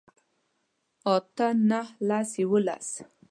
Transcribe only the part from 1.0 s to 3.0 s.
اتۀ نهه لس يوولس